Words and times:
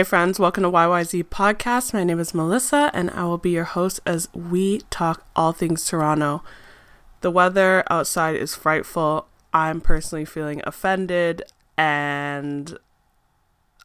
Hey, 0.00 0.04
friends, 0.04 0.40
welcome 0.40 0.62
to 0.62 0.70
YYZ 0.70 1.24
Podcast. 1.24 1.92
My 1.92 2.04
name 2.04 2.18
is 2.18 2.32
Melissa, 2.32 2.90
and 2.94 3.10
I 3.10 3.24
will 3.24 3.36
be 3.36 3.50
your 3.50 3.64
host 3.64 4.00
as 4.06 4.32
we 4.32 4.78
talk 4.88 5.26
all 5.36 5.52
things 5.52 5.84
Toronto. 5.84 6.42
The 7.20 7.30
weather 7.30 7.84
outside 7.90 8.36
is 8.36 8.54
frightful. 8.54 9.26
I'm 9.52 9.82
personally 9.82 10.24
feeling 10.24 10.62
offended, 10.64 11.42
and 11.76 12.78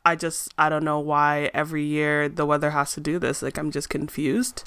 I 0.06 0.16
just, 0.16 0.54
I 0.58 0.70
don't 0.70 0.86
know 0.86 1.02
why 1.02 1.52
every 1.54 1.84
year 1.84 2.30
the 2.30 2.46
weather 2.46 2.70
has 2.70 2.94
to 2.94 3.02
do 3.02 3.20
this. 3.20 3.42
Like, 3.42 3.58
I'm 3.58 3.70
just 3.70 3.90
confused. 3.90 4.64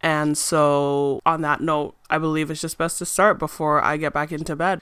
And 0.00 0.36
so, 0.36 1.20
on 1.24 1.42
that 1.42 1.60
note, 1.60 1.94
I 2.10 2.18
believe 2.18 2.50
it's 2.50 2.60
just 2.60 2.76
best 2.76 2.98
to 2.98 3.06
start 3.06 3.38
before 3.38 3.80
I 3.84 3.98
get 3.98 4.12
back 4.12 4.32
into 4.32 4.56
bed. 4.56 4.80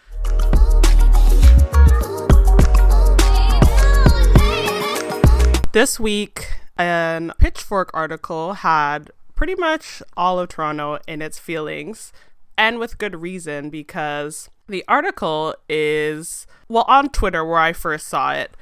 This 5.77 6.01
week, 6.01 6.55
an 6.79 7.35
Pitchfork 7.39 7.91
article 7.93 8.55
had 8.55 9.11
pretty 9.35 9.55
much 9.55 10.03
all 10.17 10.41
of 10.41 10.49
Toronto 10.49 10.99
in 11.07 11.21
its 11.21 11.39
feelings, 11.39 12.15
and 12.57 12.79
with 12.79 12.97
good 12.97 13.21
reason 13.21 13.69
because 13.69 14.49
the 14.69 14.83
article 14.89 15.55
is, 15.69 16.47
well, 16.67 16.87
on 16.89 17.11
Twitter 17.11 17.45
where 17.45 17.59
I 17.59 17.75
first 17.75 18.07
saw 18.07 18.33
it, 18.33 18.57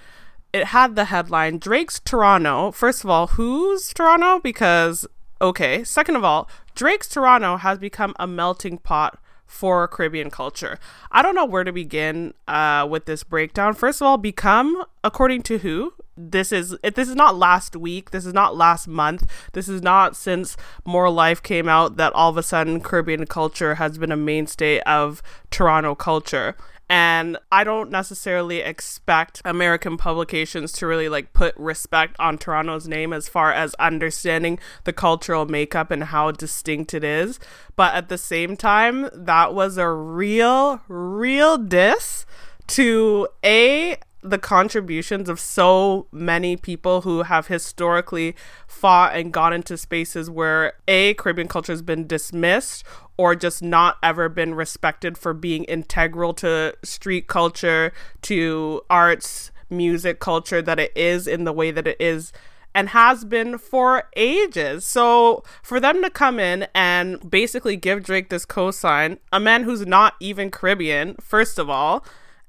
it 0.52 0.64
had 0.64 0.96
the 0.96 1.04
headline 1.04 1.58
Drake's 1.58 2.00
Toronto. 2.00 2.72
First 2.72 3.04
of 3.04 3.10
all, 3.10 3.28
who's 3.28 3.94
Toronto? 3.94 4.40
Because, 4.40 5.06
okay. 5.40 5.84
Second 5.84 6.16
of 6.16 6.24
all, 6.24 6.50
Drake's 6.74 7.08
Toronto 7.08 7.58
has 7.58 7.78
become 7.78 8.16
a 8.18 8.26
melting 8.26 8.78
pot 8.78 9.20
for 9.46 9.86
Caribbean 9.86 10.30
culture. 10.30 10.80
I 11.12 11.22
don't 11.22 11.36
know 11.36 11.44
where 11.44 11.62
to 11.62 11.70
begin 11.70 12.34
uh, 12.48 12.88
with 12.90 13.04
this 13.04 13.22
breakdown. 13.22 13.74
First 13.74 14.00
of 14.00 14.08
all, 14.08 14.18
become 14.18 14.84
according 15.04 15.42
to 15.42 15.58
who? 15.58 15.92
This 16.16 16.52
is 16.52 16.76
this 16.82 17.08
is 17.08 17.16
not 17.16 17.36
last 17.36 17.76
week. 17.76 18.10
This 18.10 18.26
is 18.26 18.32
not 18.32 18.56
last 18.56 18.86
month. 18.86 19.28
This 19.52 19.68
is 19.68 19.82
not 19.82 20.16
since 20.16 20.56
more 20.84 21.10
life 21.10 21.42
came 21.42 21.68
out 21.68 21.96
that 21.96 22.12
all 22.12 22.30
of 22.30 22.36
a 22.36 22.42
sudden 22.42 22.80
caribbean 22.80 23.26
culture 23.26 23.76
has 23.76 23.98
been 23.98 24.12
a 24.12 24.16
mainstay 24.16 24.80
of 24.80 25.22
toronto 25.50 25.94
culture. 25.94 26.56
And 26.86 27.38
i 27.50 27.64
don't 27.64 27.90
necessarily 27.90 28.60
expect 28.60 29.40
american 29.46 29.96
publications 29.96 30.70
to 30.72 30.86
really 30.86 31.08
like 31.08 31.32
put 31.32 31.56
respect 31.56 32.14
on 32.18 32.36
toronto's 32.36 32.86
name 32.86 33.14
as 33.14 33.26
far 33.26 33.50
as 33.52 33.74
understanding 33.76 34.58
the 34.84 34.92
cultural 34.92 35.46
makeup 35.46 35.90
and 35.90 36.04
how 36.04 36.30
distinct 36.30 36.92
it 36.92 37.02
is. 37.02 37.40
But 37.74 37.94
at 37.94 38.10
the 38.10 38.18
same 38.18 38.54
time 38.56 39.08
that 39.14 39.54
was 39.54 39.78
a 39.78 39.88
real 39.88 40.82
real 40.86 41.56
diss 41.56 42.26
to 42.66 43.28
a 43.44 43.96
the 44.24 44.38
contributions 44.38 45.28
of 45.28 45.38
so 45.38 46.06
many 46.10 46.56
people 46.56 47.02
who 47.02 47.22
have 47.24 47.48
historically 47.48 48.34
fought 48.66 49.14
and 49.14 49.32
gone 49.32 49.52
into 49.52 49.76
spaces 49.76 50.30
where 50.30 50.72
a 50.88 51.12
Caribbean 51.14 51.46
culture 51.46 51.72
has 51.72 51.82
been 51.82 52.06
dismissed 52.06 52.84
or 53.18 53.36
just 53.36 53.62
not 53.62 53.98
ever 54.02 54.30
been 54.30 54.54
respected 54.54 55.18
for 55.18 55.34
being 55.34 55.64
integral 55.64 56.32
to 56.32 56.74
street 56.82 57.26
culture, 57.26 57.92
to 58.22 58.80
arts, 58.88 59.52
music 59.68 60.20
culture 60.20 60.62
that 60.62 60.80
it 60.80 60.92
is 60.96 61.26
in 61.26 61.44
the 61.44 61.52
way 61.52 61.70
that 61.70 61.86
it 61.86 62.00
is 62.00 62.32
and 62.74 62.88
has 62.88 63.24
been 63.24 63.58
for 63.58 64.04
ages. 64.16 64.86
So 64.86 65.44
for 65.62 65.78
them 65.78 66.02
to 66.02 66.08
come 66.08 66.40
in 66.40 66.66
and 66.74 67.30
basically 67.30 67.76
give 67.76 68.02
Drake 68.02 68.30
this 68.30 68.46
cosign, 68.46 69.18
a 69.32 69.38
man 69.38 69.64
who's 69.64 69.86
not 69.86 70.14
even 70.18 70.50
Caribbean, 70.50 71.14
first 71.20 71.58
of 71.58 71.68
all, 71.68 72.04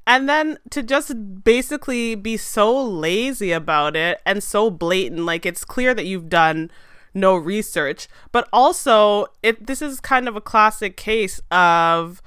and 0.08 0.30
then 0.30 0.58
to 0.70 0.84
just 0.84 1.44
basically 1.44 2.16
be 2.16 2.38
so 2.38 2.84
lazy 2.84 3.52
about 3.52 3.96
it 3.96 4.22
and 4.26 4.44
so 4.44 4.70
blatant 4.70 5.26
like 5.26 5.46
it's 5.46 5.66
clear 5.66 5.94
that 5.94 6.06
you've 6.06 6.30
done 6.30 6.70
no 7.14 7.36
research. 7.36 8.08
But 8.32 8.48
also 8.52 9.28
it 9.42 9.68
this 9.68 9.82
is 9.82 10.00
kind 10.00 10.28
of 10.28 10.36
a 10.36 10.42
classic 10.42 10.98
case 10.98 11.42
of 11.50 12.22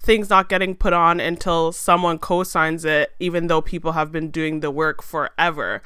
things 0.00 0.28
not 0.28 0.48
getting 0.48 0.74
put 0.74 0.92
on 0.92 1.20
until 1.20 1.70
someone 1.70 2.18
co-signs 2.18 2.84
it 2.84 3.12
even 3.20 3.46
though 3.46 3.62
people 3.62 3.92
have 3.92 4.10
been 4.10 4.30
doing 4.30 4.58
the 4.58 4.70
work 4.70 5.00
forever 5.00 5.80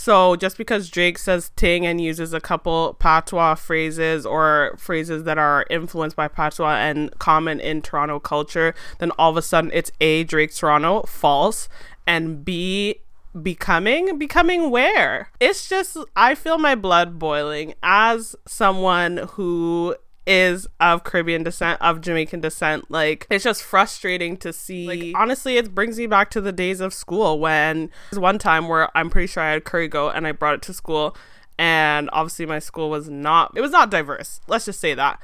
so 0.00 0.34
just 0.34 0.56
because 0.56 0.88
Drake 0.88 1.18
says 1.18 1.50
ting 1.56 1.84
and 1.84 2.00
uses 2.00 2.32
a 2.32 2.40
couple 2.40 2.94
patois 2.94 3.54
phrases 3.54 4.24
or 4.24 4.74
phrases 4.78 5.24
that 5.24 5.36
are 5.36 5.66
influenced 5.68 6.16
by 6.16 6.26
patois 6.26 6.76
and 6.76 7.10
common 7.18 7.60
in 7.60 7.82
Toronto 7.82 8.18
culture, 8.18 8.74
then 8.98 9.10
all 9.18 9.28
of 9.28 9.36
a 9.36 9.42
sudden 9.42 9.70
it's 9.74 9.92
A, 10.00 10.24
Drake 10.24 10.54
Toronto, 10.54 11.02
false, 11.02 11.68
and 12.06 12.42
B, 12.46 13.02
becoming? 13.42 14.16
Becoming 14.16 14.70
where? 14.70 15.28
It's 15.38 15.68
just 15.68 15.98
i 16.16 16.34
feel 16.34 16.56
my 16.56 16.74
blood 16.74 17.18
boiling 17.18 17.74
as 17.82 18.34
someone 18.48 19.18
who 19.32 19.96
is 20.26 20.66
of 20.78 21.04
Caribbean 21.04 21.42
descent, 21.42 21.80
of 21.80 22.00
Jamaican 22.00 22.40
descent. 22.40 22.90
Like, 22.90 23.26
it's 23.30 23.44
just 23.44 23.62
frustrating 23.62 24.36
to 24.38 24.52
see. 24.52 24.86
Like, 24.86 25.20
honestly, 25.20 25.56
it 25.56 25.74
brings 25.74 25.98
me 25.98 26.06
back 26.06 26.30
to 26.30 26.40
the 26.40 26.52
days 26.52 26.80
of 26.80 26.94
school 26.94 27.38
when 27.38 27.90
there's 28.10 28.20
one 28.20 28.38
time 28.38 28.68
where 28.68 28.96
I'm 28.96 29.10
pretty 29.10 29.26
sure 29.26 29.42
I 29.42 29.52
had 29.52 29.64
curry 29.64 29.88
goat 29.88 30.12
and 30.14 30.26
I 30.26 30.32
brought 30.32 30.54
it 30.54 30.62
to 30.62 30.72
school. 30.72 31.16
And 31.58 32.08
obviously, 32.12 32.46
my 32.46 32.58
school 32.58 32.90
was 32.90 33.08
not, 33.08 33.52
it 33.54 33.60
was 33.60 33.70
not 33.70 33.90
diverse. 33.90 34.40
Let's 34.46 34.64
just 34.64 34.80
say 34.80 34.94
that 34.94 35.20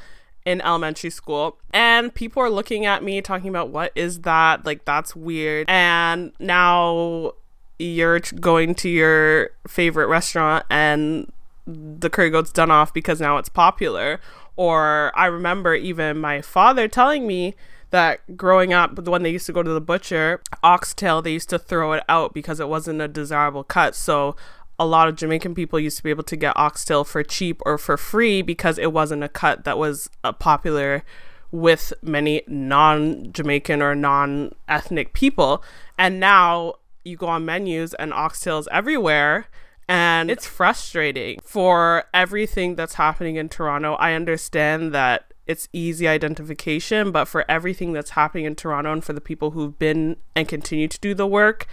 in 0.47 0.61
elementary 0.61 1.11
school 1.11 1.59
and 1.75 2.15
people 2.15 2.41
are 2.41 2.49
looking 2.49 2.87
at 2.87 3.03
me 3.03 3.21
talking 3.21 3.49
about 3.49 3.69
what 3.71 3.91
is 3.97 4.21
that 4.21 4.65
like 4.65 4.85
that's 4.85 5.17
weird 5.17 5.69
and 5.69 6.31
now 6.39 7.33
you're 7.81 8.21
going 8.41 8.73
to 8.73 8.89
your 8.89 9.51
favorite 9.67 10.07
restaurant 10.07 10.65
and 10.71 11.33
the 11.67 12.09
curry 12.09 12.31
goat's 12.31 12.53
done 12.53 12.71
off 12.71 12.95
because 12.95 13.21
now 13.21 13.39
it's 13.39 13.49
popular 13.49 14.21
or 14.57 15.13
I 15.15 15.27
remember 15.27 15.75
even 15.75 16.19
my 16.19 16.41
father 16.41 16.89
telling 16.89 17.27
me 17.27 17.55
that 17.91 18.37
growing 18.37 18.73
up, 18.73 18.99
when 19.07 19.23
they 19.23 19.31
used 19.31 19.47
to 19.47 19.53
go 19.53 19.63
to 19.63 19.71
the 19.71 19.81
butcher, 19.81 20.43
oxtail, 20.63 21.23
they 21.23 21.33
used 21.33 21.51
to 21.51 21.59
throw 21.59 21.93
it 21.93 22.03
out 22.09 22.35
because 22.35 22.59
it 22.59 22.69
wasn't 22.69 23.01
a 23.01 23.09
desirable 23.09 23.65
cut. 23.65 23.95
So 23.95 24.35
a 24.79 24.87
lot 24.87 25.09
of 25.09 25.17
Jamaican 25.17 25.55
people 25.55 25.79
used 25.79 25.97
to 25.99 26.03
be 26.03 26.11
able 26.11 26.25
to 26.25 26.37
get 26.37 26.57
oxtail 26.57 27.05
for 27.05 27.23
cheap 27.23 27.61
or 27.65 27.79
for 27.79 27.97
free 27.97 28.43
because 28.43 28.79
it 28.79 28.93
wasn't 28.93 29.25
a 29.25 29.29
cut 29.29 29.65
that 29.65 29.79
was 29.79 30.11
uh, 30.25 30.33
popular 30.33 31.05
with 31.51 31.93
many 32.03 32.43
non 32.47 33.33
Jamaican 33.33 33.81
or 33.81 33.95
non 33.95 34.53
ethnic 34.69 35.13
people. 35.13 35.63
And 35.97 36.19
now 36.21 36.75
you 37.05 37.17
go 37.17 37.27
on 37.27 37.45
menus 37.45 37.95
and 37.95 38.13
oxtails 38.13 38.67
everywhere 38.73 39.47
and 39.89 40.31
it's 40.31 40.47
frustrating 40.47 41.39
for 41.43 42.05
everything 42.13 42.75
that's 42.75 42.95
happening 42.95 43.37
in 43.37 43.49
Toronto. 43.49 43.95
I 43.95 44.13
understand 44.15 44.93
that 44.95 45.33
it's 45.47 45.69
easy 45.73 46.09
identification, 46.09 47.13
but 47.13 47.27
for 47.27 47.45
everything 47.49 47.93
that's 47.93 48.11
happening 48.11 48.47
in 48.47 48.57
Toronto 48.57 48.93
and 48.93 49.05
for 49.05 49.13
the 49.13 49.21
people 49.21 49.53
who've 49.53 49.79
been 49.79 50.17
and 50.35 50.49
continue 50.49 50.89
to 50.89 50.99
do 50.99 51.15
the 51.15 51.27
work, 51.27 51.67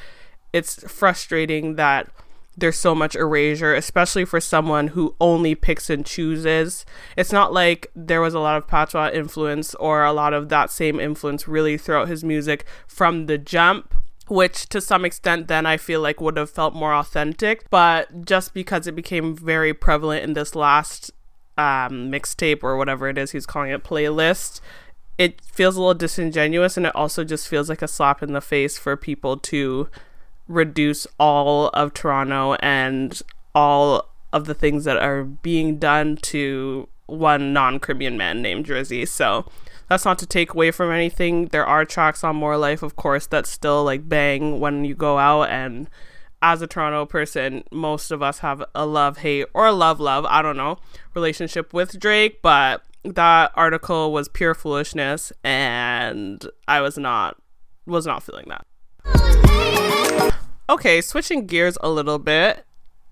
it's 0.51 0.83
frustrating 0.91 1.75
that 1.75 2.09
there's 2.55 2.77
so 2.77 2.93
much 2.93 3.15
erasure, 3.15 3.73
especially 3.73 4.25
for 4.25 4.39
someone 4.39 4.89
who 4.89 5.15
only 5.19 5.55
picks 5.55 5.89
and 5.89 6.05
chooses. 6.05 6.85
It's 7.17 7.31
not 7.31 7.51
like 7.51 7.89
there 7.95 8.21
was 8.21 8.35
a 8.35 8.39
lot 8.39 8.57
of 8.57 8.67
patois 8.67 9.09
influence 9.11 9.73
or 9.75 10.03
a 10.03 10.13
lot 10.13 10.33
of 10.33 10.49
that 10.49 10.69
same 10.69 10.99
influence 10.99 11.47
really 11.47 11.79
throughout 11.79 12.09
his 12.09 12.23
music 12.23 12.65
from 12.85 13.25
the 13.25 13.39
jump 13.39 13.95
which 14.27 14.67
to 14.69 14.79
some 14.79 15.05
extent 15.05 15.47
then 15.47 15.65
I 15.65 15.77
feel 15.77 16.01
like 16.01 16.21
would 16.21 16.37
have 16.37 16.49
felt 16.49 16.73
more 16.73 16.93
authentic. 16.93 17.69
But 17.69 18.25
just 18.25 18.53
because 18.53 18.87
it 18.87 18.95
became 18.95 19.35
very 19.35 19.73
prevalent 19.73 20.23
in 20.23 20.33
this 20.33 20.55
last 20.55 21.11
um, 21.57 22.11
mixtape 22.11 22.63
or 22.63 22.77
whatever 22.77 23.07
it 23.09 23.17
is 23.17 23.31
he's 23.31 23.45
calling 23.45 23.71
it 23.71 23.83
playlist, 23.83 24.61
it 25.17 25.41
feels 25.41 25.75
a 25.75 25.79
little 25.79 25.93
disingenuous 25.93 26.77
and 26.77 26.85
it 26.85 26.95
also 26.95 27.23
just 27.23 27.47
feels 27.47 27.69
like 27.69 27.81
a 27.81 27.87
slap 27.87 28.23
in 28.23 28.33
the 28.33 28.41
face 28.41 28.77
for 28.77 28.97
people 28.97 29.37
to 29.37 29.89
reduce 30.47 31.07
all 31.19 31.67
of 31.69 31.93
Toronto 31.93 32.55
and 32.55 33.21
all 33.53 34.09
of 34.31 34.45
the 34.45 34.53
things 34.53 34.83
that 34.85 34.97
are 34.97 35.23
being 35.23 35.77
done 35.77 36.17
to 36.17 36.87
one 37.05 37.53
non 37.53 37.79
Caribbean 37.79 38.17
man 38.17 38.41
named 38.41 38.65
Drizzy. 38.65 39.07
So 39.07 39.45
that's 39.89 40.05
not 40.05 40.19
to 40.19 40.25
take 40.25 40.53
away 40.53 40.71
from 40.71 40.91
anything. 40.91 41.47
There 41.47 41.65
are 41.65 41.85
tracks 41.85 42.23
on 42.23 42.35
More 42.35 42.57
Life, 42.57 42.83
of 42.83 42.95
course, 42.95 43.27
that 43.27 43.45
still 43.45 43.83
like 43.83 44.07
bang 44.07 44.59
when 44.59 44.85
you 44.85 44.95
go 44.95 45.17
out. 45.17 45.49
And 45.49 45.89
as 46.41 46.61
a 46.61 46.67
Toronto 46.67 47.05
person, 47.05 47.63
most 47.71 48.11
of 48.11 48.21
us 48.21 48.39
have 48.39 48.63
a 48.75 48.85
love 48.85 49.19
hate 49.19 49.47
or 49.53 49.65
a 49.67 49.71
love 49.71 49.99
love, 49.99 50.25
I 50.25 50.41
don't 50.41 50.57
know, 50.57 50.77
relationship 51.13 51.73
with 51.73 51.99
Drake. 51.99 52.41
But 52.41 52.83
that 53.03 53.51
article 53.55 54.11
was 54.11 54.29
pure 54.29 54.53
foolishness, 54.53 55.33
and 55.43 56.45
I 56.67 56.81
was 56.81 56.97
not 56.97 57.37
was 57.85 58.05
not 58.05 58.23
feeling 58.23 58.45
that. 58.47 58.65
Okay, 60.69 61.01
switching 61.01 61.45
gears 61.45 61.77
a 61.81 61.89
little 61.89 62.19
bit 62.19 62.65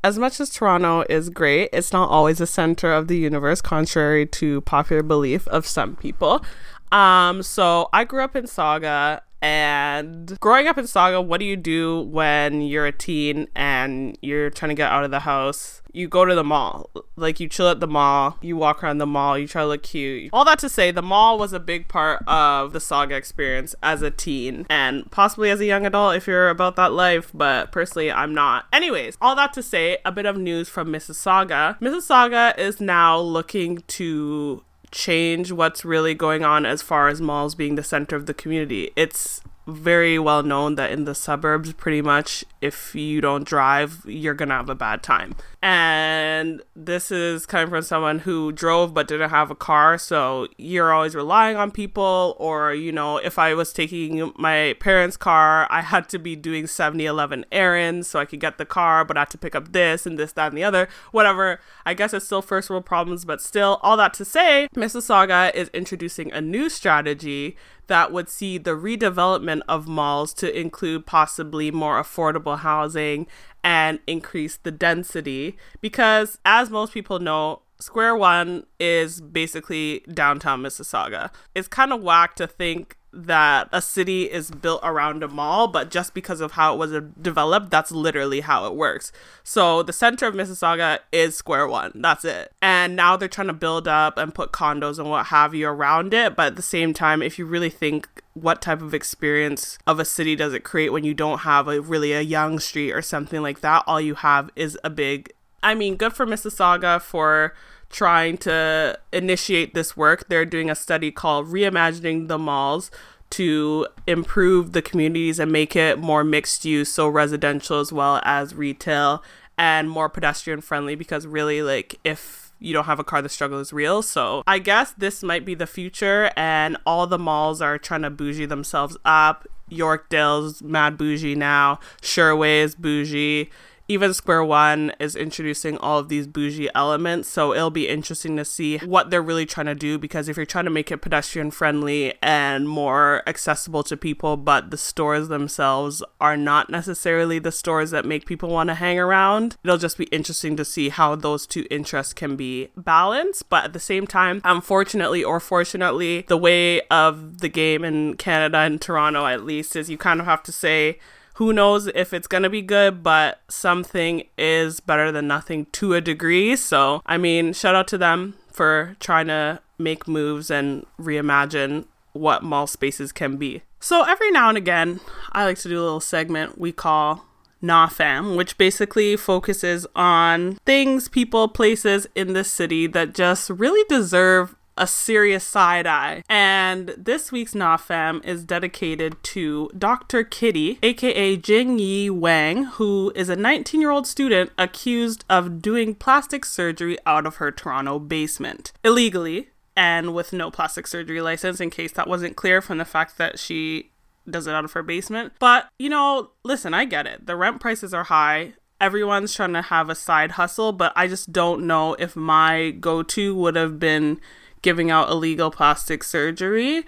as 0.03 0.17
much 0.17 0.39
as 0.39 0.49
Toronto 0.49 1.03
is 1.09 1.29
great, 1.29 1.69
it's 1.73 1.93
not 1.93 2.09
always 2.09 2.39
the 2.39 2.47
center 2.47 2.91
of 2.91 3.07
the 3.07 3.17
universe, 3.17 3.61
contrary 3.61 4.25
to 4.27 4.61
popular 4.61 5.03
belief 5.03 5.47
of 5.49 5.65
some 5.65 5.95
people. 5.95 6.43
Um, 6.91 7.43
so 7.43 7.87
I 7.93 8.03
grew 8.03 8.23
up 8.23 8.35
in 8.35 8.45
Sauga 8.45 9.21
And 9.41 10.39
growing 10.39 10.67
up 10.67 10.77
in 10.77 10.85
Sauga, 10.85 11.25
what 11.25 11.39
do 11.39 11.45
you 11.45 11.57
do 11.57 12.01
when 12.01 12.61
you're 12.61 12.85
a 12.85 12.91
teen 12.91 13.47
and 13.55 14.17
you're 14.21 14.49
trying 14.49 14.69
to 14.69 14.75
get 14.75 14.91
out 14.91 15.03
of 15.03 15.11
the 15.11 15.21
house? 15.21 15.81
You 15.93 16.07
go 16.07 16.25
to 16.25 16.35
the 16.35 16.43
mall. 16.43 16.89
Like 17.15 17.39
you 17.39 17.49
chill 17.49 17.67
at 17.67 17.79
the 17.79 17.87
mall, 17.87 18.37
you 18.41 18.55
walk 18.55 18.83
around 18.83 18.99
the 18.99 19.05
mall, 19.05 19.37
you 19.37 19.47
try 19.47 19.63
to 19.63 19.67
look 19.67 19.83
cute. 19.83 20.29
All 20.31 20.45
that 20.45 20.59
to 20.59 20.69
say, 20.69 20.91
the 20.91 21.01
mall 21.01 21.37
was 21.37 21.53
a 21.53 21.59
big 21.59 21.87
part 21.87 22.23
of 22.27 22.71
the 22.71 22.79
Sauga 22.79 23.11
experience 23.11 23.75
as 23.83 24.01
a 24.01 24.11
teen 24.11 24.65
and 24.69 25.09
possibly 25.11 25.49
as 25.49 25.59
a 25.59 25.65
young 25.65 25.85
adult 25.85 26.15
if 26.15 26.27
you're 26.27 26.49
about 26.49 26.75
that 26.75 26.93
life, 26.93 27.31
but 27.33 27.71
personally, 27.71 28.11
I'm 28.11 28.33
not. 28.33 28.65
Anyways, 28.71 29.17
all 29.19 29.35
that 29.35 29.53
to 29.53 29.63
say, 29.63 29.97
a 30.05 30.11
bit 30.11 30.25
of 30.25 30.37
news 30.37 30.69
from 30.69 30.89
Mississauga. 30.89 31.79
Mississauga 31.79 32.57
is 32.57 32.79
now 32.79 33.19
looking 33.19 33.79
to 33.87 34.63
change 34.91 35.51
what's 35.51 35.85
really 35.85 36.13
going 36.13 36.43
on 36.43 36.65
as 36.65 36.81
far 36.81 37.07
as 37.07 37.21
malls 37.21 37.55
being 37.55 37.75
the 37.75 37.83
center 37.83 38.15
of 38.15 38.25
the 38.25 38.33
community. 38.33 38.91
It's 38.95 39.41
very 39.67 40.19
well 40.19 40.43
known 40.43 40.75
that 40.75 40.91
in 40.91 41.05
the 41.05 41.15
suburbs, 41.15 41.73
pretty 41.73 42.01
much, 42.01 42.43
if 42.61 42.93
you 42.95 43.21
don't 43.21 43.47
drive, 43.47 44.03
you're 44.05 44.33
gonna 44.33 44.55
have 44.55 44.69
a 44.69 44.75
bad 44.75 45.03
time. 45.03 45.35
And 45.63 46.63
this 46.75 47.11
is 47.11 47.45
coming 47.45 47.69
from 47.69 47.83
someone 47.83 48.19
who 48.19 48.51
drove 48.51 48.95
but 48.95 49.07
didn't 49.07 49.29
have 49.29 49.51
a 49.51 49.55
car, 49.55 49.99
so 49.99 50.47
you're 50.57 50.91
always 50.91 51.13
relying 51.13 51.55
on 51.55 51.69
people. 51.69 52.35
Or, 52.39 52.73
you 52.73 52.91
know, 52.91 53.17
if 53.17 53.37
I 53.37 53.53
was 53.53 53.71
taking 53.71 54.33
my 54.37 54.75
parents' 54.79 55.17
car, 55.17 55.67
I 55.69 55.81
had 55.81 56.09
to 56.09 56.17
be 56.17 56.35
doing 56.35 56.65
70 56.65 57.05
11 57.05 57.45
errands 57.51 58.07
so 58.07 58.19
I 58.19 58.25
could 58.25 58.39
get 58.39 58.57
the 58.57 58.65
car, 58.65 59.05
but 59.05 59.17
I 59.17 59.21
had 59.21 59.29
to 59.31 59.37
pick 59.37 59.53
up 59.53 59.71
this 59.71 60.07
and 60.07 60.17
this, 60.17 60.31
that, 60.31 60.47
and 60.47 60.57
the 60.57 60.63
other. 60.63 60.89
Whatever. 61.11 61.59
I 61.85 61.93
guess 61.93 62.11
it's 62.13 62.25
still 62.25 62.41
first 62.41 62.71
world 62.71 62.85
problems, 62.85 63.23
but 63.23 63.39
still, 63.39 63.79
all 63.83 63.97
that 63.97 64.15
to 64.15 64.25
say, 64.25 64.67
Mississauga 64.75 65.53
is 65.53 65.69
introducing 65.75 66.31
a 66.31 66.41
new 66.41 66.69
strategy 66.69 67.55
that 67.91 68.11
would 68.11 68.29
see 68.29 68.57
the 68.57 68.71
redevelopment 68.71 69.61
of 69.67 69.87
malls 69.87 70.33
to 70.33 70.59
include 70.59 71.05
possibly 71.05 71.71
more 71.71 72.01
affordable 72.01 72.59
housing 72.59 73.27
and 73.63 73.99
increase 74.07 74.57
the 74.57 74.71
density 74.71 75.50
because 75.81 76.39
as 76.45 76.69
most 76.69 76.93
people 76.93 77.19
know 77.19 77.61
Square 77.81 78.17
One 78.17 78.65
is 78.79 79.21
basically 79.21 80.05
downtown 80.13 80.61
Mississauga. 80.61 81.31
It's 81.55 81.67
kind 81.67 81.91
of 81.91 82.01
whack 82.01 82.35
to 82.35 82.47
think 82.47 82.97
that 83.13 83.67
a 83.73 83.81
city 83.81 84.31
is 84.31 84.51
built 84.51 84.79
around 84.83 85.21
a 85.21 85.27
mall, 85.27 85.67
but 85.67 85.91
just 85.91 86.13
because 86.13 86.39
of 86.39 86.53
how 86.53 86.73
it 86.73 86.77
was 86.77 86.93
developed, 87.21 87.69
that's 87.69 87.91
literally 87.91 88.39
how 88.39 88.65
it 88.67 88.75
works. 88.75 89.11
So 89.43 89.83
the 89.83 89.91
center 89.91 90.27
of 90.27 90.35
Mississauga 90.35 90.99
is 91.11 91.35
Square 91.35 91.67
One. 91.67 91.91
That's 91.95 92.23
it. 92.23 92.53
And 92.61 92.95
now 92.95 93.17
they're 93.17 93.27
trying 93.27 93.47
to 93.47 93.53
build 93.53 93.87
up 93.87 94.17
and 94.17 94.33
put 94.33 94.53
condos 94.53 94.97
and 94.97 95.09
what 95.09 95.25
have 95.27 95.53
you 95.53 95.67
around 95.67 96.13
it. 96.13 96.35
But 96.35 96.47
at 96.47 96.55
the 96.55 96.61
same 96.61 96.93
time, 96.93 97.21
if 97.21 97.37
you 97.37 97.45
really 97.45 97.69
think 97.69 98.07
what 98.33 98.61
type 98.61 98.81
of 98.81 98.93
experience 98.93 99.77
of 99.85 99.99
a 99.99 100.05
city 100.05 100.37
does 100.37 100.53
it 100.53 100.63
create 100.63 100.93
when 100.93 101.03
you 101.03 101.13
don't 101.13 101.39
have 101.39 101.67
a 101.67 101.81
really 101.81 102.13
a 102.13 102.21
Yonge 102.21 102.61
Street 102.61 102.93
or 102.93 103.01
something 103.01 103.41
like 103.41 103.59
that, 103.59 103.83
all 103.87 103.99
you 103.99 104.15
have 104.15 104.49
is 104.55 104.77
a 104.85 104.89
big 104.89 105.33
I 105.63 105.75
mean, 105.75 105.95
good 105.95 106.13
for 106.13 106.25
Mississauga 106.25 107.01
for 107.01 107.53
trying 107.89 108.37
to 108.37 108.97
initiate 109.11 109.73
this 109.73 109.95
work. 109.97 110.27
They're 110.29 110.45
doing 110.45 110.69
a 110.69 110.75
study 110.75 111.11
called 111.11 111.47
Reimagining 111.47 112.27
the 112.27 112.37
Malls 112.37 112.89
to 113.31 113.87
improve 114.07 114.73
the 114.73 114.81
communities 114.81 115.39
and 115.39 115.51
make 115.51 115.75
it 115.75 115.97
more 115.99 116.23
mixed 116.23 116.65
use, 116.65 116.91
so 116.91 117.07
residential 117.07 117.79
as 117.79 117.91
well 117.91 118.21
as 118.23 118.53
retail 118.53 119.23
and 119.57 119.89
more 119.89 120.09
pedestrian 120.09 120.61
friendly 120.61 120.95
because 120.95 121.27
really 121.27 121.61
like 121.61 121.99
if 122.03 122.51
you 122.59 122.73
don't 122.73 122.85
have 122.85 122.99
a 122.99 123.03
car 123.03 123.21
the 123.21 123.29
struggle 123.29 123.59
is 123.59 123.73
real. 123.73 124.01
So 124.01 124.43
i 124.47 124.59
guess 124.59 124.93
this 124.93 125.23
might 125.23 125.45
be 125.45 125.55
the 125.55 125.67
future 125.67 126.31
and 126.35 126.77
all 126.85 127.07
the 127.07 127.19
malls 127.19 127.61
are 127.61 127.77
trying 127.77 128.03
to 128.03 128.09
bougie 128.09 128.45
themselves 128.45 128.97
up. 129.05 129.47
Yorkdale's 129.69 130.61
mad 130.61 130.97
bougie 130.97 131.35
now. 131.35 131.79
Sherway 132.01 132.61
is 132.61 132.75
bougie 132.75 133.49
even 133.91 134.13
Square 134.13 134.45
One 134.45 134.93
is 134.99 135.17
introducing 135.17 135.77
all 135.77 135.99
of 135.99 136.07
these 136.07 136.25
bougie 136.25 136.69
elements. 136.73 137.27
So 137.27 137.53
it'll 137.53 137.69
be 137.69 137.89
interesting 137.89 138.37
to 138.37 138.45
see 138.45 138.77
what 138.77 139.09
they're 139.09 139.21
really 139.21 139.45
trying 139.45 139.65
to 139.65 139.75
do 139.75 139.97
because 139.97 140.29
if 140.29 140.37
you're 140.37 140.45
trying 140.45 140.65
to 140.65 140.71
make 140.71 140.91
it 140.91 141.01
pedestrian 141.01 141.51
friendly 141.51 142.13
and 142.21 142.69
more 142.69 143.21
accessible 143.27 143.83
to 143.83 143.97
people, 143.97 144.37
but 144.37 144.71
the 144.71 144.77
stores 144.77 145.27
themselves 145.27 146.01
are 146.21 146.37
not 146.37 146.69
necessarily 146.69 147.37
the 147.37 147.51
stores 147.51 147.91
that 147.91 148.05
make 148.05 148.25
people 148.25 148.49
want 148.49 148.69
to 148.69 148.75
hang 148.75 148.97
around, 148.97 149.57
it'll 149.63 149.77
just 149.77 149.97
be 149.97 150.05
interesting 150.05 150.55
to 150.55 150.63
see 150.63 150.87
how 150.87 151.15
those 151.15 151.45
two 151.45 151.67
interests 151.69 152.13
can 152.13 152.37
be 152.37 152.69
balanced. 152.77 153.49
But 153.49 153.65
at 153.65 153.73
the 153.73 153.79
same 153.79 154.07
time, 154.07 154.41
unfortunately 154.45 155.21
or 155.21 155.41
fortunately, 155.41 156.25
the 156.29 156.37
way 156.37 156.81
of 156.87 157.39
the 157.39 157.49
game 157.49 157.83
in 157.83 158.15
Canada 158.15 158.59
and 158.59 158.81
Toronto 158.81 159.25
at 159.25 159.43
least 159.43 159.75
is 159.75 159.89
you 159.89 159.97
kind 159.97 160.21
of 160.21 160.25
have 160.25 160.43
to 160.43 160.53
say, 160.53 160.97
who 161.35 161.53
knows 161.53 161.87
if 161.87 162.13
it's 162.13 162.27
going 162.27 162.43
to 162.43 162.49
be 162.49 162.61
good, 162.61 163.03
but 163.03 163.41
something 163.47 164.23
is 164.37 164.79
better 164.79 165.11
than 165.11 165.27
nothing 165.27 165.65
to 165.73 165.93
a 165.93 166.01
degree. 166.01 166.55
So, 166.55 167.01
I 167.05 167.17
mean, 167.17 167.53
shout 167.53 167.75
out 167.75 167.87
to 167.89 167.97
them 167.97 168.35
for 168.51 168.95
trying 168.99 169.27
to 169.27 169.59
make 169.77 170.07
moves 170.07 170.51
and 170.51 170.85
reimagine 170.99 171.85
what 172.13 172.43
mall 172.43 172.67
spaces 172.67 173.11
can 173.11 173.37
be. 173.37 173.63
So, 173.79 174.03
every 174.03 174.31
now 174.31 174.49
and 174.49 174.57
again, 174.57 174.99
I 175.31 175.45
like 175.45 175.57
to 175.59 175.69
do 175.69 175.79
a 175.79 175.83
little 175.83 175.99
segment 175.99 176.57
we 176.57 176.71
call 176.71 177.25
Nah 177.61 177.87
Fam, 177.87 178.35
which 178.35 178.57
basically 178.57 179.15
focuses 179.15 179.87
on 179.95 180.55
things, 180.65 181.07
people, 181.07 181.47
places 181.47 182.07
in 182.15 182.33
the 182.33 182.43
city 182.43 182.87
that 182.87 183.13
just 183.13 183.49
really 183.49 183.83
deserve 183.87 184.55
a 184.77 184.87
serious 184.87 185.43
side 185.43 185.87
eye. 185.87 186.23
And 186.29 186.93
this 186.97 187.31
week's 187.31 187.55
Nah 187.55 187.77
Fam 187.77 188.21
is 188.23 188.43
dedicated 188.43 189.21
to 189.23 189.69
Dr. 189.77 190.23
Kitty, 190.23 190.79
aka 190.81 191.37
Jing 191.37 191.79
Yi 191.79 192.09
Wang, 192.09 192.63
who 192.65 193.11
is 193.15 193.29
a 193.29 193.35
19 193.35 193.81
year 193.81 193.91
old 193.91 194.07
student 194.07 194.51
accused 194.57 195.25
of 195.29 195.61
doing 195.61 195.95
plastic 195.95 196.45
surgery 196.45 196.97
out 197.05 197.25
of 197.25 197.37
her 197.37 197.51
Toronto 197.51 197.99
basement 197.99 198.71
illegally 198.83 199.49
and 199.75 200.13
with 200.13 200.33
no 200.33 200.51
plastic 200.51 200.85
surgery 200.85 201.21
license, 201.21 201.61
in 201.61 201.69
case 201.69 201.93
that 201.93 202.07
wasn't 202.07 202.35
clear 202.35 202.61
from 202.61 202.77
the 202.77 202.85
fact 202.85 203.17
that 203.17 203.39
she 203.39 203.91
does 204.29 204.45
it 204.45 204.53
out 204.53 204.65
of 204.65 204.73
her 204.73 204.83
basement. 204.83 205.33
But, 205.39 205.69
you 205.79 205.89
know, 205.89 206.31
listen, 206.43 206.73
I 206.73 206.85
get 206.85 207.07
it. 207.07 207.25
The 207.25 207.35
rent 207.35 207.61
prices 207.61 207.93
are 207.93 208.03
high 208.03 208.53
everyone's 208.81 209.33
trying 209.33 209.53
to 209.53 209.61
have 209.61 209.89
a 209.89 209.95
side 209.95 210.31
hustle, 210.31 210.73
but 210.73 210.91
I 210.95 211.07
just 211.07 211.31
don't 211.31 211.67
know 211.67 211.93
if 211.93 212.15
my 212.15 212.71
go 212.71 213.03
to 213.03 213.35
would 213.35 213.55
have 213.55 213.79
been 213.79 214.19
giving 214.61 214.91
out 214.91 215.09
illegal 215.09 215.51
plastic 215.51 216.03
surgery. 216.03 216.85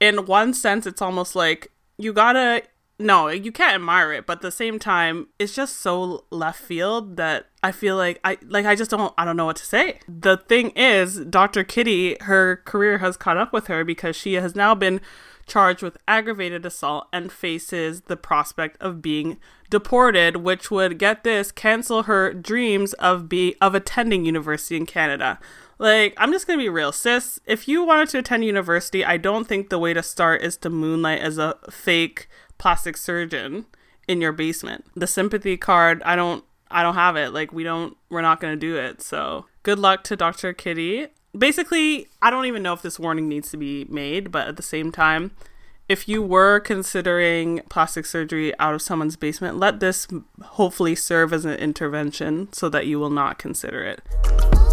In 0.00 0.26
one 0.26 0.54
sense, 0.54 0.86
it's 0.86 1.02
almost 1.02 1.34
like 1.36 1.70
you 1.96 2.12
gotta 2.12 2.62
no, 2.98 3.26
you 3.28 3.50
can't 3.50 3.74
admire 3.74 4.12
it, 4.12 4.24
but 4.24 4.38
at 4.38 4.42
the 4.42 4.52
same 4.52 4.78
time, 4.78 5.26
it's 5.38 5.54
just 5.54 5.80
so 5.80 6.24
left 6.30 6.60
field 6.60 7.16
that 7.16 7.46
I 7.62 7.72
feel 7.72 7.96
like 7.96 8.20
I 8.22 8.38
like 8.46 8.66
I 8.66 8.76
just 8.76 8.90
don't 8.90 9.12
I 9.18 9.24
don't 9.24 9.36
know 9.36 9.46
what 9.46 9.56
to 9.56 9.66
say. 9.66 9.98
The 10.08 10.36
thing 10.36 10.70
is, 10.70 11.24
Dr. 11.24 11.64
Kitty, 11.64 12.16
her 12.20 12.62
career 12.64 12.98
has 12.98 13.16
caught 13.16 13.36
up 13.36 13.52
with 13.52 13.66
her 13.66 13.84
because 13.84 14.14
she 14.14 14.34
has 14.34 14.54
now 14.54 14.74
been 14.74 15.00
charged 15.46 15.82
with 15.82 15.98
aggravated 16.06 16.64
assault 16.64 17.08
and 17.12 17.30
faces 17.32 18.02
the 18.02 18.16
prospect 18.16 18.80
of 18.80 19.02
being 19.02 19.38
deported, 19.70 20.36
which 20.36 20.70
would 20.70 20.98
get 20.98 21.24
this 21.24 21.50
cancel 21.50 22.04
her 22.04 22.32
dreams 22.32 22.92
of 22.94 23.28
be 23.28 23.56
of 23.60 23.74
attending 23.74 24.24
university 24.24 24.76
in 24.76 24.86
Canada. 24.86 25.38
Like, 25.78 26.14
I'm 26.16 26.32
just 26.32 26.46
gonna 26.46 26.58
be 26.58 26.68
real, 26.68 26.92
sis. 26.92 27.40
If 27.46 27.68
you 27.68 27.84
wanted 27.84 28.08
to 28.10 28.18
attend 28.18 28.44
university, 28.44 29.04
I 29.04 29.16
don't 29.16 29.46
think 29.46 29.68
the 29.68 29.78
way 29.78 29.92
to 29.92 30.02
start 30.02 30.42
is 30.42 30.56
to 30.58 30.70
moonlight 30.70 31.20
as 31.20 31.38
a 31.38 31.56
fake 31.70 32.28
plastic 32.58 32.96
surgeon 32.96 33.66
in 34.06 34.20
your 34.20 34.32
basement. 34.32 34.84
The 34.94 35.06
sympathy 35.06 35.56
card, 35.56 36.02
I 36.04 36.16
don't 36.16 36.44
I 36.70 36.82
don't 36.82 36.94
have 36.94 37.16
it. 37.16 37.32
Like 37.32 37.52
we 37.52 37.64
don't 37.64 37.96
we're 38.08 38.22
not 38.22 38.40
to 38.40 38.56
do 38.56 38.76
it. 38.76 39.02
So, 39.02 39.46
good 39.62 39.78
luck 39.78 40.04
to 40.04 40.16
Dr. 40.16 40.52
Kitty. 40.52 41.08
Basically, 41.36 42.08
I 42.22 42.30
don't 42.30 42.46
even 42.46 42.62
know 42.62 42.72
if 42.72 42.82
this 42.82 42.98
warning 42.98 43.28
needs 43.28 43.50
to 43.50 43.56
be 43.56 43.84
made, 43.86 44.30
but 44.30 44.46
at 44.46 44.56
the 44.56 44.62
same 44.62 44.92
time, 44.92 45.32
if 45.88 46.08
you 46.08 46.22
were 46.22 46.60
considering 46.60 47.60
plastic 47.68 48.06
surgery 48.06 48.58
out 48.58 48.74
of 48.74 48.80
someone's 48.80 49.16
basement, 49.16 49.58
let 49.58 49.80
this 49.80 50.06
hopefully 50.42 50.94
serve 50.94 51.32
as 51.32 51.44
an 51.44 51.54
intervention 51.54 52.52
so 52.52 52.68
that 52.68 52.86
you 52.86 52.98
will 52.98 53.10
not 53.10 53.38
consider 53.38 53.82
it. 53.82 54.63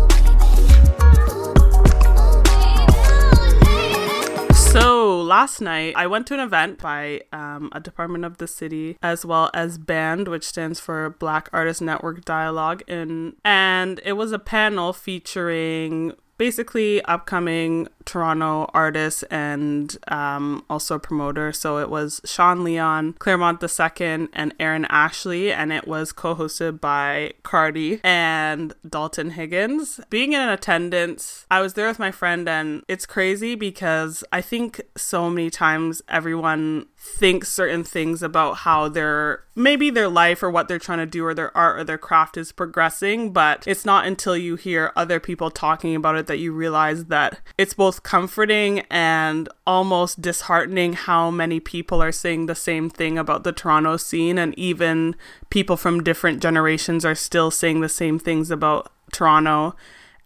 Last 5.31 5.61
night 5.61 5.93
I 5.95 6.07
went 6.07 6.27
to 6.27 6.33
an 6.33 6.41
event 6.41 6.77
by 6.79 7.21
um, 7.31 7.69
a 7.71 7.79
department 7.79 8.25
of 8.25 8.37
the 8.37 8.47
city 8.47 8.97
as 9.01 9.25
well 9.25 9.49
as 9.53 9.77
BAND, 9.77 10.27
which 10.27 10.43
stands 10.43 10.77
for 10.81 11.11
Black 11.19 11.47
Artist 11.53 11.81
Network 11.81 12.25
Dialogue, 12.25 12.83
and 12.85 13.37
and 13.45 14.01
it 14.03 14.13
was 14.13 14.33
a 14.33 14.39
panel 14.39 14.91
featuring 14.91 16.11
basically 16.37 17.01
upcoming 17.03 17.87
Toronto 18.05 18.69
artist 18.73 19.23
and 19.29 19.97
um, 20.07 20.63
also 20.69 20.99
promoter. 20.99 21.51
So 21.51 21.77
it 21.79 21.89
was 21.89 22.21
Sean 22.25 22.63
Leon, 22.63 23.13
Clairmont 23.19 23.61
II, 23.63 24.27
and 24.33 24.53
Aaron 24.59 24.85
Ashley, 24.85 25.51
and 25.51 25.71
it 25.71 25.87
was 25.87 26.11
co 26.11 26.35
hosted 26.35 26.79
by 26.79 27.33
Cardi 27.43 27.99
and 28.03 28.73
Dalton 28.87 29.31
Higgins. 29.31 29.99
Being 30.09 30.33
in 30.33 30.41
attendance, 30.41 31.45
I 31.49 31.61
was 31.61 31.73
there 31.73 31.87
with 31.87 31.99
my 31.99 32.11
friend, 32.11 32.47
and 32.47 32.83
it's 32.87 33.05
crazy 33.05 33.55
because 33.55 34.23
I 34.31 34.41
think 34.41 34.81
so 34.95 35.29
many 35.29 35.49
times 35.49 36.01
everyone 36.07 36.87
thinks 37.03 37.49
certain 37.51 37.83
things 37.83 38.21
about 38.21 38.57
how 38.57 38.87
their 38.87 39.43
maybe 39.55 39.89
their 39.89 40.07
life 40.07 40.43
or 40.43 40.51
what 40.51 40.67
they're 40.67 40.77
trying 40.77 40.99
to 40.99 41.05
do 41.07 41.25
or 41.25 41.33
their 41.33 41.55
art 41.57 41.79
or 41.79 41.83
their 41.83 41.97
craft 41.97 42.37
is 42.37 42.51
progressing 42.51 43.33
but 43.33 43.67
it's 43.67 43.85
not 43.85 44.05
until 44.05 44.37
you 44.37 44.55
hear 44.55 44.91
other 44.95 45.19
people 45.19 45.49
talking 45.49 45.95
about 45.95 46.15
it 46.15 46.27
that 46.27 46.37
you 46.37 46.53
realize 46.53 47.05
that 47.05 47.39
it's 47.57 47.73
both 47.73 47.90
comforting 47.99 48.79
and 48.89 49.49
almost 49.67 50.21
disheartening 50.21 50.93
how 50.93 51.29
many 51.29 51.59
people 51.59 52.01
are 52.01 52.11
saying 52.11 52.45
the 52.45 52.55
same 52.55 52.89
thing 52.89 53.17
about 53.17 53.43
the 53.43 53.51
Toronto 53.51 53.97
scene 53.97 54.37
and 54.37 54.57
even 54.57 55.15
people 55.49 55.77
from 55.77 56.03
different 56.03 56.41
generations 56.41 57.03
are 57.05 57.15
still 57.15 57.51
saying 57.51 57.81
the 57.81 57.89
same 57.89 58.17
things 58.19 58.49
about 58.51 58.91
Toronto 59.11 59.75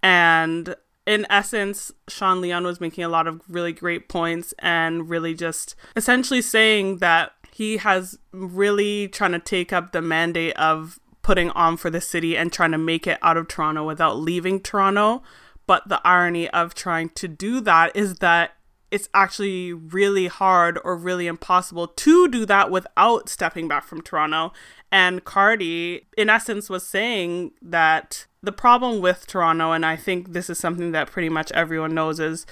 and 0.03 0.75
in 1.05 1.25
essence, 1.29 1.91
Sean 2.07 2.41
Leon 2.41 2.63
was 2.63 2.81
making 2.81 3.03
a 3.03 3.09
lot 3.09 3.27
of 3.27 3.41
really 3.47 3.73
great 3.73 4.09
points 4.09 4.53
and 4.59 5.09
really 5.09 5.33
just 5.33 5.75
essentially 5.95 6.41
saying 6.41 6.97
that 6.97 7.33
he 7.51 7.77
has 7.77 8.17
really 8.31 9.07
trying 9.07 9.31
to 9.31 9.39
take 9.39 9.71
up 9.71 9.91
the 9.91 10.01
mandate 10.01 10.55
of 10.57 10.99
putting 11.21 11.49
on 11.51 11.77
for 11.77 11.89
the 11.89 12.01
city 12.01 12.35
and 12.35 12.51
trying 12.51 12.71
to 12.71 12.77
make 12.77 13.07
it 13.07 13.17
out 13.21 13.37
of 13.37 13.47
Toronto 13.47 13.85
without 13.85 14.17
leaving 14.17 14.59
Toronto. 14.59 15.23
But 15.67 15.87
the 15.89 16.01
irony 16.05 16.49
of 16.49 16.73
trying 16.73 17.09
to 17.09 17.27
do 17.27 17.59
that 17.61 17.95
is 17.95 18.15
that 18.15 18.51
it's 18.91 19.09
actually 19.13 19.73
really 19.73 20.27
hard 20.27 20.79
or 20.83 20.95
really 20.95 21.27
impossible 21.27 21.87
to 21.87 22.27
do 22.27 22.45
that 22.45 22.69
without 22.69 23.27
stepping 23.29 23.67
back 23.67 23.83
from 23.83 24.01
Toronto. 24.01 24.53
And 24.91 25.25
Cardi, 25.25 26.07
in 26.17 26.29
essence, 26.29 26.69
was 26.69 26.85
saying 26.85 27.51
that 27.61 28.27
the 28.41 28.51
problem 28.51 29.01
with 29.01 29.27
Toronto, 29.27 29.71
and 29.71 29.85
I 29.85 29.95
think 29.95 30.33
this 30.33 30.49
is 30.49 30.59
something 30.59 30.91
that 30.91 31.11
pretty 31.11 31.29
much 31.29 31.51
everyone 31.51 31.93
knows, 31.93 32.19
is 32.19 32.45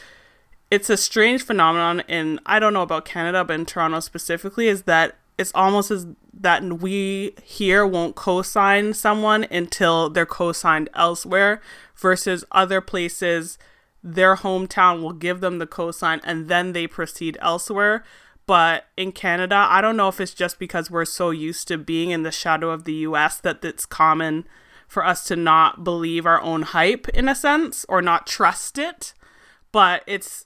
it's 0.72 0.89
a 0.89 0.98
strange 0.98 1.43
phenomenon 1.43 2.01
in 2.08 2.39
I 2.46 2.60
don't 2.60 2.74
know 2.74 2.82
about 2.82 3.05
Canada, 3.05 3.46
but 3.46 3.53
in 3.53 3.65
Toronto 3.65 4.00
specifically, 4.00 4.67
is 4.67 4.84
that 4.84 5.15
it's 5.38 5.52
almost 5.56 5.92
as 5.92 6.08
that 6.34 6.63
we 6.63 7.36
here 7.44 7.86
won't 7.86 8.16
co-sign 8.16 8.94
someone 8.94 9.46
until 9.46 10.10
they're 10.10 10.25
co-signed 10.25 10.90
elsewhere, 10.94 11.62
versus 11.96 12.44
other 12.52 12.82
places, 12.82 13.58
their 14.04 14.36
hometown 14.36 15.02
will 15.02 15.13
give 15.13 15.40
them 15.40 15.60
the 15.60 15.68
co-sign 15.68 16.20
and 16.24 16.50
then 16.50 16.74
they 16.74 16.88
proceed 16.88 17.38
elsewhere. 17.42 18.04
But 18.46 18.88
in 18.98 19.13
Canada, 19.13 19.66
I 19.70 19.80
don't 19.80 19.96
know 19.96 20.10
if 20.10 20.20
it's 20.20 20.34
just 20.34 20.60
because 20.60 20.92
we're 20.92 21.06
so 21.06 21.30
used 21.30 21.70
to 21.70 21.78
being 21.78 22.10
in 22.12 22.24
the 22.24 22.32
shadow 22.32 22.72
of 22.72 22.84
the 22.84 22.94
US 23.08 23.40
that 23.40 23.63
it's 23.63 23.86
common 23.86 24.46
for 24.88 25.06
us 25.06 25.24
to 25.25 25.36
not 25.36 25.84
believe 25.84 26.25
our 26.25 26.42
own 26.42 26.63
hype 26.63 27.08
in 27.10 27.30
a 27.30 27.36
sense 27.36 27.86
or 27.88 28.02
not 28.02 28.28
trust 28.28 28.78
it 28.78 29.13
but 29.74 30.04
it's 30.06 30.46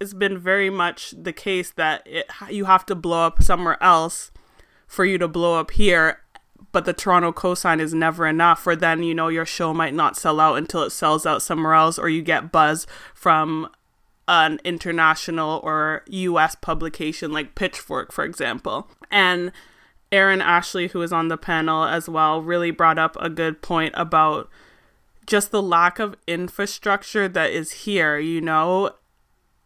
it's 0.00 0.14
been 0.14 0.38
very 0.38 0.70
much 0.70 1.14
the 1.16 1.32
case 1.32 1.70
that 1.72 2.02
it, 2.06 2.26
you 2.48 2.64
have 2.64 2.86
to 2.86 2.94
blow 2.94 3.26
up 3.26 3.42
somewhere 3.42 3.82
else 3.82 4.30
for 4.86 5.04
you 5.04 5.18
to 5.18 5.28
blow 5.28 5.58
up 5.58 5.72
here 5.72 6.22
but 6.72 6.84
the 6.84 6.92
Toronto 6.92 7.32
cosign 7.32 7.80
is 7.80 7.92
never 7.92 8.26
enough 8.26 8.66
or 8.66 8.76
then 8.76 9.02
you 9.02 9.14
know 9.14 9.28
your 9.28 9.46
show 9.46 9.74
might 9.74 9.94
not 9.94 10.16
sell 10.16 10.40
out 10.40 10.56
until 10.56 10.82
it 10.82 10.90
sells 10.90 11.26
out 11.26 11.42
somewhere 11.42 11.74
else 11.74 11.98
or 11.98 12.08
you 12.08 12.22
get 12.22 12.52
buzz 12.52 12.86
from 13.14 13.68
an 14.28 14.60
international 14.64 15.60
or 15.64 16.02
US 16.06 16.54
publication 16.54 17.32
like 17.32 17.54
Pitchfork 17.54 18.12
for 18.12 18.24
example 18.24 18.88
and 19.10 19.52
Aaron 20.12 20.40
Ashley, 20.40 20.88
who 20.88 20.98
was 20.98 21.12
on 21.12 21.28
the 21.28 21.36
panel 21.36 21.84
as 21.84 22.08
well, 22.08 22.42
really 22.42 22.70
brought 22.70 22.98
up 22.98 23.16
a 23.20 23.30
good 23.30 23.62
point 23.62 23.94
about 23.96 24.48
just 25.26 25.52
the 25.52 25.62
lack 25.62 25.98
of 25.98 26.16
infrastructure 26.26 27.28
that 27.28 27.50
is 27.50 27.70
here. 27.72 28.18
You 28.18 28.40
know, 28.40 28.90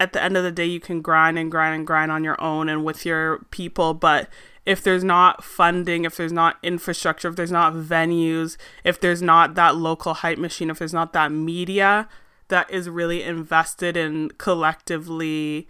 at 0.04 0.12
the 0.12 0.22
end 0.22 0.36
of 0.36 0.44
the 0.44 0.52
day, 0.52 0.66
you 0.66 0.80
can 0.80 1.00
grind 1.00 1.38
and 1.38 1.50
grind 1.50 1.74
and 1.74 1.86
grind 1.86 2.12
on 2.12 2.22
your 2.22 2.40
own 2.40 2.68
and 2.68 2.84
with 2.84 3.06
your 3.06 3.38
people, 3.50 3.94
but 3.94 4.28
if 4.66 4.82
there's 4.82 5.02
not 5.02 5.42
funding, 5.42 6.04
if 6.04 6.16
there's 6.16 6.32
not 6.32 6.58
infrastructure, 6.62 7.28
if 7.28 7.36
there's 7.36 7.50
not 7.50 7.72
venues, 7.72 8.58
if 8.84 9.00
there's 9.00 9.22
not 9.22 9.54
that 9.54 9.76
local 9.76 10.12
hype 10.12 10.38
machine, 10.38 10.68
if 10.68 10.78
there's 10.78 10.92
not 10.92 11.14
that 11.14 11.32
media 11.32 12.06
that 12.48 12.70
is 12.70 12.88
really 12.88 13.22
invested 13.22 13.96
in 13.96 14.30
collectively 14.36 15.66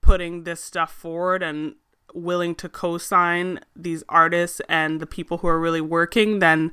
putting 0.00 0.44
this 0.44 0.64
stuff 0.64 0.90
forward 0.90 1.42
and 1.42 1.74
willing 2.14 2.54
to 2.54 2.68
co-sign 2.68 3.60
these 3.76 4.02
artists 4.08 4.62
and 4.70 5.00
the 5.00 5.06
people 5.06 5.38
who 5.38 5.48
are 5.48 5.60
really 5.60 5.82
working, 5.82 6.38
then 6.38 6.72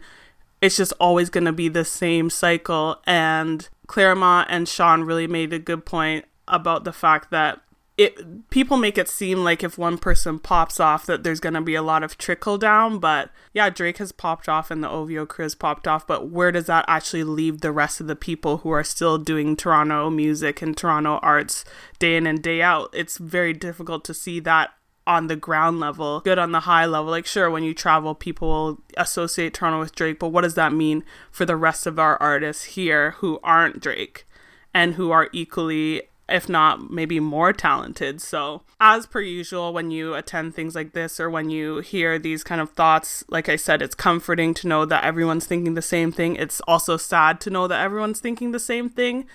it's 0.61 0.77
just 0.77 0.93
always 1.01 1.29
going 1.29 1.43
to 1.43 1.51
be 1.51 1.67
the 1.67 1.83
same 1.83 2.29
cycle. 2.29 3.01
And 3.05 3.67
Clairmont 3.87 4.47
and 4.49 4.69
Sean 4.69 5.03
really 5.03 5.27
made 5.27 5.51
a 5.51 5.59
good 5.59 5.85
point 5.85 6.23
about 6.47 6.83
the 6.83 6.93
fact 6.93 7.31
that 7.31 7.61
it 7.97 8.49
people 8.49 8.75
make 8.75 8.97
it 8.97 9.07
seem 9.07 9.43
like 9.43 9.63
if 9.63 9.77
one 9.77 9.97
person 9.97 10.37
pops 10.37 10.79
off 10.79 11.05
that 11.05 11.23
there's 11.23 11.39
going 11.39 11.53
to 11.53 11.61
be 11.61 11.75
a 11.75 11.81
lot 11.81 12.03
of 12.03 12.17
trickle 12.17 12.57
down 12.57 12.99
but 12.99 13.29
yeah 13.53 13.69
drake 13.69 13.99
has 13.99 14.11
popped 14.11 14.49
off 14.49 14.69
and 14.69 14.83
the 14.83 14.89
ovo 14.89 15.25
crew 15.25 15.43
has 15.43 15.55
popped 15.55 15.87
off 15.87 16.05
but 16.05 16.29
where 16.29 16.51
does 16.51 16.65
that 16.65 16.83
actually 16.89 17.23
leave 17.23 17.61
the 17.61 17.71
rest 17.71 18.01
of 18.01 18.07
the 18.07 18.15
people 18.15 18.57
who 18.57 18.69
are 18.69 18.83
still 18.83 19.17
doing 19.17 19.55
toronto 19.55 20.09
music 20.09 20.61
and 20.61 20.75
toronto 20.75 21.19
arts 21.21 21.63
day 21.97 22.17
in 22.17 22.27
and 22.27 22.43
day 22.43 22.61
out 22.61 22.89
it's 22.91 23.17
very 23.17 23.53
difficult 23.53 24.03
to 24.03 24.13
see 24.13 24.41
that 24.41 24.71
on 25.07 25.27
the 25.27 25.35
ground 25.35 25.79
level, 25.79 26.19
good 26.21 26.39
on 26.39 26.51
the 26.51 26.61
high 26.61 26.85
level. 26.85 27.11
Like, 27.11 27.25
sure, 27.25 27.49
when 27.49 27.63
you 27.63 27.73
travel, 27.73 28.15
people 28.15 28.47
will 28.47 28.81
associate 28.97 29.53
Toronto 29.53 29.79
with 29.79 29.93
Drake, 29.93 30.19
but 30.19 30.29
what 30.29 30.41
does 30.41 30.55
that 30.55 30.73
mean 30.73 31.03
for 31.31 31.45
the 31.45 31.55
rest 31.55 31.85
of 31.85 31.99
our 31.99 32.17
artists 32.21 32.63
here 32.63 33.11
who 33.11 33.39
aren't 33.43 33.79
Drake 33.79 34.25
and 34.73 34.95
who 34.95 35.11
are 35.11 35.29
equally, 35.31 36.03
if 36.27 36.49
not 36.49 36.91
maybe 36.91 37.19
more 37.19 37.53
talented? 37.53 38.21
So, 38.21 38.63
as 38.79 39.05
per 39.05 39.21
usual, 39.21 39.73
when 39.73 39.91
you 39.91 40.13
attend 40.15 40.55
things 40.55 40.75
like 40.75 40.93
this 40.93 41.19
or 41.19 41.29
when 41.29 41.49
you 41.49 41.79
hear 41.79 42.17
these 42.17 42.43
kind 42.43 42.61
of 42.61 42.71
thoughts, 42.71 43.23
like 43.29 43.49
I 43.49 43.55
said, 43.55 43.81
it's 43.81 43.95
comforting 43.95 44.53
to 44.55 44.67
know 44.67 44.85
that 44.85 45.03
everyone's 45.03 45.45
thinking 45.45 45.73
the 45.73 45.81
same 45.81 46.11
thing. 46.11 46.35
It's 46.35 46.61
also 46.61 46.97
sad 46.97 47.39
to 47.41 47.49
know 47.49 47.67
that 47.67 47.81
everyone's 47.81 48.19
thinking 48.19 48.51
the 48.51 48.59
same 48.59 48.89
thing. 48.89 49.25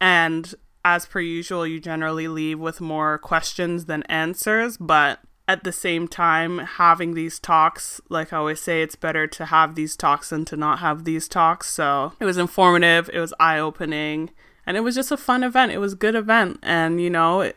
And 0.00 0.54
as 0.84 1.06
per 1.06 1.20
usual, 1.20 1.66
you 1.66 1.80
generally 1.80 2.28
leave 2.28 2.58
with 2.58 2.80
more 2.80 3.18
questions 3.18 3.86
than 3.86 4.02
answers, 4.04 4.76
but 4.76 5.20
at 5.48 5.64
the 5.64 5.72
same 5.72 6.06
time, 6.06 6.58
having 6.58 7.14
these 7.14 7.38
talks, 7.38 8.02
like 8.10 8.32
I 8.32 8.36
always 8.36 8.60
say, 8.60 8.82
it's 8.82 8.94
better 8.96 9.26
to 9.26 9.46
have 9.46 9.74
these 9.74 9.96
talks 9.96 10.28
than 10.28 10.44
to 10.46 10.56
not 10.56 10.80
have 10.80 11.04
these 11.04 11.26
talks. 11.26 11.70
So 11.70 12.12
it 12.20 12.26
was 12.26 12.36
informative, 12.36 13.08
it 13.12 13.18
was 13.18 13.32
eye 13.40 13.58
opening, 13.58 14.30
and 14.68 14.76
it 14.76 14.80
was 14.80 14.94
just 14.94 15.10
a 15.10 15.16
fun 15.16 15.42
event. 15.42 15.72
It 15.72 15.78
was 15.78 15.94
a 15.94 15.96
good 15.96 16.14
event. 16.14 16.58
And, 16.62 17.00
you 17.00 17.08
know, 17.08 17.40
it, 17.40 17.56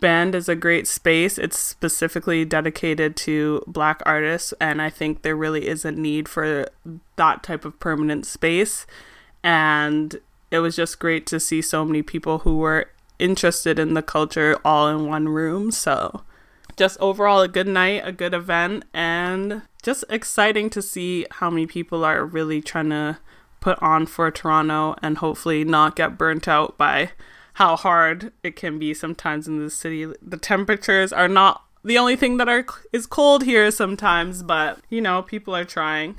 Band 0.00 0.34
is 0.34 0.48
a 0.48 0.56
great 0.56 0.86
space. 0.86 1.36
It's 1.36 1.58
specifically 1.58 2.46
dedicated 2.46 3.14
to 3.18 3.62
black 3.66 4.02
artists, 4.06 4.54
and 4.58 4.80
I 4.80 4.88
think 4.88 5.20
there 5.20 5.36
really 5.36 5.68
is 5.68 5.84
a 5.84 5.92
need 5.92 6.30
for 6.30 6.68
that 7.16 7.42
type 7.42 7.66
of 7.66 7.78
permanent 7.78 8.24
space. 8.24 8.86
And 9.44 10.18
it 10.50 10.60
was 10.60 10.76
just 10.76 10.98
great 10.98 11.26
to 11.26 11.38
see 11.38 11.60
so 11.60 11.84
many 11.84 12.00
people 12.00 12.38
who 12.38 12.56
were 12.56 12.88
interested 13.18 13.78
in 13.78 13.92
the 13.92 14.02
culture 14.02 14.58
all 14.64 14.88
in 14.88 15.06
one 15.06 15.28
room. 15.28 15.70
So, 15.70 16.22
just 16.78 16.98
overall, 17.00 17.42
a 17.42 17.48
good 17.48 17.68
night, 17.68 18.00
a 18.02 18.12
good 18.12 18.32
event, 18.32 18.84
and 18.94 19.60
just 19.82 20.04
exciting 20.08 20.70
to 20.70 20.80
see 20.80 21.26
how 21.32 21.50
many 21.50 21.66
people 21.66 22.02
are 22.02 22.24
really 22.24 22.62
trying 22.62 22.88
to 22.90 23.18
put 23.66 23.82
on 23.82 24.06
for 24.06 24.30
Toronto 24.30 24.94
and 25.02 25.18
hopefully 25.18 25.64
not 25.64 25.96
get 25.96 26.16
burnt 26.16 26.46
out 26.46 26.78
by 26.78 27.10
how 27.54 27.74
hard 27.74 28.30
it 28.44 28.54
can 28.54 28.78
be 28.78 28.94
sometimes 28.94 29.48
in 29.48 29.58
the 29.58 29.68
city. 29.68 30.06
The 30.22 30.36
temperatures 30.36 31.12
are 31.12 31.26
not 31.26 31.64
the 31.82 31.98
only 31.98 32.14
thing 32.14 32.36
that 32.36 32.48
are 32.48 32.64
is 32.92 33.06
cold 33.06 33.42
here 33.42 33.72
sometimes, 33.72 34.44
but 34.44 34.78
you 34.88 35.00
know, 35.00 35.20
people 35.20 35.56
are 35.56 35.64
trying. 35.64 36.16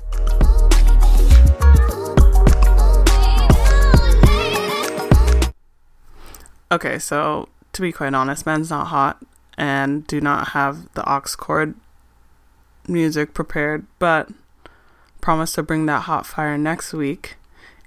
Okay, 6.70 6.98
so 6.98 7.48
to 7.72 7.80
be 7.80 7.92
quite 7.92 8.12
honest, 8.12 8.44
Man's 8.44 8.68
not 8.68 8.88
hot 8.88 9.24
and 9.56 10.06
do 10.06 10.20
not 10.20 10.48
have 10.48 10.92
the 10.92 11.10
aux 11.10 11.34
cord 11.38 11.76
music 12.86 13.32
prepared, 13.32 13.86
but 13.98 14.28
promise 15.22 15.54
to 15.54 15.62
bring 15.62 15.86
that 15.86 16.02
hot 16.02 16.26
fire 16.26 16.58
next 16.58 16.92
week. 16.92 17.37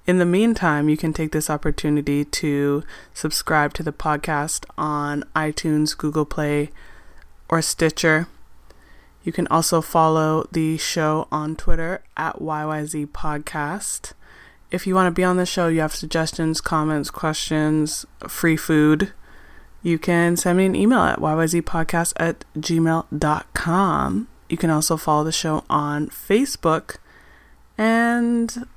In 0.07 0.17
the 0.17 0.25
meantime, 0.25 0.89
you 0.89 0.97
can 0.97 1.13
take 1.13 1.31
this 1.31 1.49
opportunity 1.49 2.25
to 2.25 2.83
subscribe 3.13 3.73
to 3.75 3.83
the 3.83 3.93
podcast 3.93 4.65
on 4.77 5.23
iTunes, 5.35 5.95
Google 5.95 6.25
Play, 6.25 6.71
or 7.49 7.61
Stitcher. 7.61 8.27
You 9.23 9.31
can 9.31 9.47
also 9.47 9.81
follow 9.81 10.47
the 10.51 10.77
show 10.77 11.27
on 11.31 11.55
Twitter 11.55 12.03
at 12.17 12.39
YYZ 12.39 13.07
Podcast. 13.07 14.13
If 14.71 14.87
you 14.87 14.95
want 14.95 15.07
to 15.07 15.11
be 15.11 15.23
on 15.23 15.37
the 15.37 15.45
show, 15.45 15.67
you 15.67 15.81
have 15.81 15.93
suggestions, 15.93 16.61
comments, 16.61 17.11
questions, 17.11 18.05
free 18.27 18.57
food, 18.57 19.13
you 19.83 19.97
can 19.97 20.37
send 20.37 20.57
me 20.57 20.65
an 20.65 20.75
email 20.75 20.99
at 20.99 21.19
yyzpodcast 21.19 22.13
at 22.17 22.45
gmail.com. 22.57 24.27
You 24.49 24.57
can 24.57 24.69
also 24.69 24.97
follow 24.97 25.23
the 25.23 25.31
show 25.31 25.63
on 25.69 26.07
Facebook. 26.07 26.97
And 27.77 28.67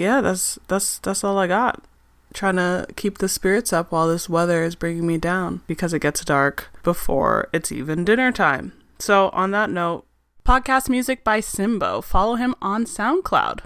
yeah, 0.00 0.20
that's 0.22 0.58
that's 0.66 0.98
that's 0.98 1.22
all 1.22 1.38
I 1.38 1.46
got. 1.46 1.84
trying 2.32 2.56
to 2.56 2.86
keep 2.96 3.18
the 3.18 3.28
spirits 3.28 3.72
up 3.72 3.92
while 3.92 4.08
this 4.08 4.28
weather 4.28 4.62
is 4.62 4.74
bringing 4.74 5.06
me 5.06 5.18
down 5.18 5.60
because 5.66 5.92
it 5.92 6.00
gets 6.00 6.24
dark 6.24 6.68
before 6.82 7.48
it's 7.52 7.70
even 7.70 8.04
dinner 8.04 8.32
time. 8.32 8.72
So, 8.98 9.28
on 9.30 9.50
that 9.50 9.68
note, 9.70 10.06
podcast 10.44 10.88
music 10.88 11.22
by 11.24 11.40
Simbo. 11.40 12.02
Follow 12.02 12.36
him 12.36 12.54
on 12.62 12.84
SoundCloud. 12.84 13.60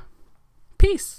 Peace. 0.79 1.19